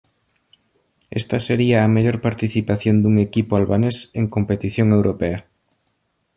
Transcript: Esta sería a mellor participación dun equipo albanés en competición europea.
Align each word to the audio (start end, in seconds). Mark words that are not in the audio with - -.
Esta 1.19 1.37
sería 1.47 1.77
a 1.83 1.87
mellor 1.95 2.17
participación 2.27 2.95
dun 2.99 3.15
equipo 3.27 3.51
albanés 3.55 3.97
en 4.19 4.25
competición 4.35 4.87
europea. 4.97 5.39